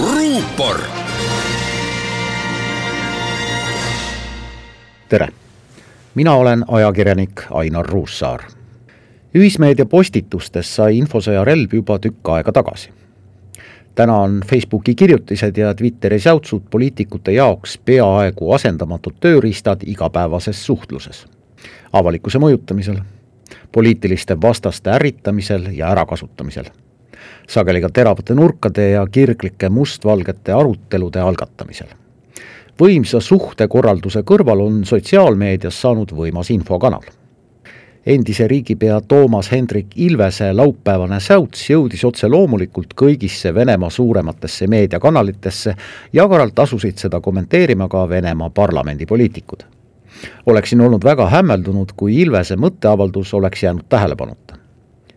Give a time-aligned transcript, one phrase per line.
[0.00, 0.80] ruupor.
[5.08, 5.28] tere,
[6.14, 8.40] mina olen ajakirjanik Ainar Ruussaar.
[9.34, 12.90] ühismeedia postitustes sai infosõja relv juba tükk aega tagasi.
[13.94, 21.26] täna on Facebooki kirjutised ja Twitteri säutsud poliitikute jaoks peaaegu asendamatud tööriistad igapäevases suhtluses,
[21.92, 22.98] avalikkuse mõjutamisel,
[23.72, 26.64] poliitiliste vastaste ärritamisel ja ärakasutamisel
[27.48, 31.88] sageli ka teravate nurkade ja kirglike mustvalgete arutelude algatamisel.
[32.80, 37.02] võimsa suhtekorralduse kõrval on sotsiaalmeedias saanud võimas infokanal.
[38.06, 45.76] endise riigipea Toomas Hendrik Ilvese laupäevane säuts jõudis otse loomulikult kõigisse Venemaa suurematesse meediakanalitesse
[46.12, 49.64] ja agaralt asusid seda kommenteerima ka Venemaa parlamendipoliitikud
[50.46, 54.56] oleksin olnud väga hämmeldunud, kui Ilvese mõtteavaldus oleks jäänud tähelepanuta.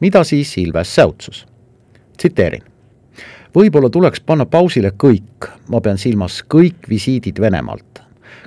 [0.00, 1.46] mida siis Ilves säutsus?
[2.18, 2.62] Tsiteerin.
[3.54, 8.02] võib-olla tuleks panna pausile kõik, ma pean silmas kõik visiidid Venemaalt.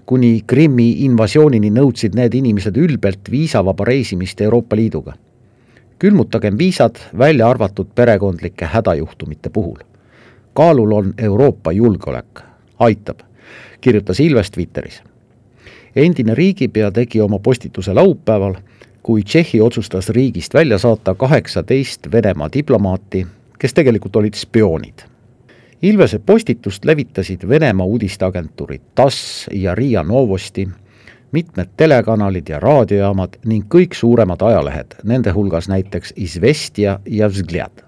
[0.05, 5.13] kuni Krimmi invasioonini nõudsid need inimesed ülbelt viisavaba reisimist Euroopa Liiduga.
[5.99, 9.77] külmutagem viisad, välja arvatud perekondlike hädajuhtumite puhul.
[10.53, 12.39] kaalul on Euroopa julgeolek,
[12.79, 13.19] aitab,
[13.81, 15.01] kirjutas Ilves Twitteris
[15.95, 18.55] endine riigipea tegi oma postituse laupäeval,
[19.03, 23.27] kui Tšehhi otsustas riigist välja saata kaheksateist Venemaa diplomaati
[23.61, 25.03] kes tegelikult olid spioonid.
[25.81, 30.67] Ilvese postitust levitasid Venemaa uudisteagentuurid TASS ja Riia Novosti,
[31.31, 37.85] mitmed telekanalid ja raadiojaamad ning kõik suuremad ajalehed, nende hulgas näiteks Izvestia ja Vzgljad.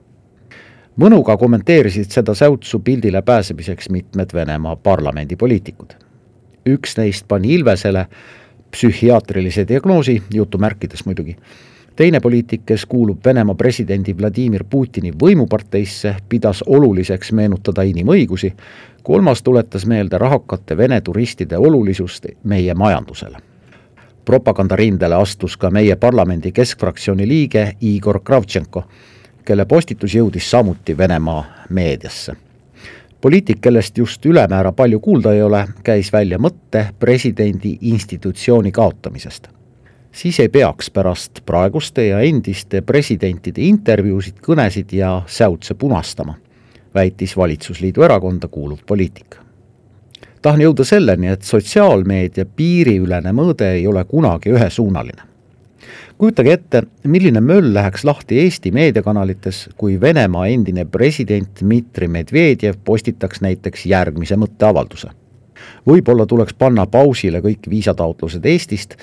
[0.98, 5.94] mõnuga kommenteerisid seda säutsu pildile pääsemiseks mitmed Venemaa parlamendipoliitikud.
[6.70, 8.08] üks neist pani Ilvesele
[8.72, 11.38] psühhiaatrilise diagnoosi, jutumärkides muidugi
[11.96, 18.54] teine poliitik, kes kuulub Venemaa presidendi Vladimir Putini võimuparteisse, pidas oluliseks meenutada inimõigusi,
[19.04, 23.38] kolmas tuletas meelde rahakate Vene turistide olulisust meie majandusele.
[24.26, 28.84] propagandarindele astus ka meie parlamendi keskfraktsiooni liige Igor Kravtšenko,
[29.46, 32.34] kelle postitus jõudis samuti Venemaa meediasse.
[33.22, 39.63] Poliitik, kellest just ülemäära palju kuulda ei ole, käis välja mõtte presidendi institutsiooni kaotamisest
[40.14, 46.38] siis ei peaks pärast praeguste ja endiste presidentide intervjuusid, kõnesid ja säutse punastama,
[46.96, 49.36] väitis valitsusliidu erakonda kuuluv poliitik.
[50.42, 55.22] tahan jõuda selleni, et sotsiaalmeedia piiriülene mõõde ei ole kunagi ühesuunaline.
[56.18, 63.42] kujutage ette, milline möll läheks lahti Eesti meediakanalites, kui Venemaa endine president Dmitri Medvedjev postitaks
[63.42, 65.08] näiteks järgmise mõtteavalduse.
[65.88, 68.96] võib-olla tuleks panna pausile kõik viisataotlused Eestist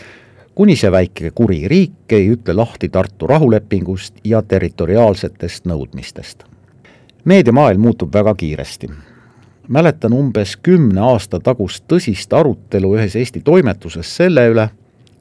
[0.61, 6.45] kuni see väike kuri riik ei ütle lahti Tartu rahulepingust ja territoriaalsetest nõudmistest.
[7.25, 8.91] meediamaailm muutub väga kiiresti.
[9.69, 14.69] mäletan umbes kümne aasta tagust tõsist arutelu ühes Eesti toimetuses selle üle,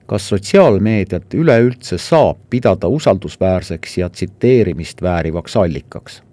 [0.07, 6.23] kas sotsiaalmeediat üleüldse saab pidada usaldusväärseks ja tsiteerimist väärivaks allikaks.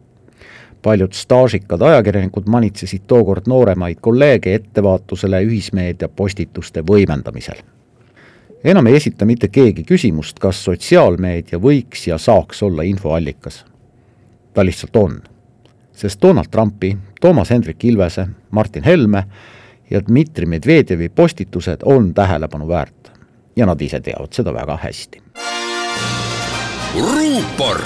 [0.83, 7.76] paljud staažikad ajakirjanikud manitsesid tookord nooremaid kolleege ettevaatusele ühismeedia postituste võimendamisel
[8.67, 13.65] enam ei esita mitte keegi küsimust, kas sotsiaalmeedia võiks ja saaks olla infoallikas.
[14.55, 15.23] ta lihtsalt on.
[15.93, 19.25] sest Donald Trumpi, Toomas Hendrik Ilvese, Martin Helme
[19.91, 23.13] ja Dmitri Medvedjevi postitused on tähelepanu väärt
[23.57, 25.23] ja nad ise teavad seda väga hästi.
[26.95, 27.81] ruupor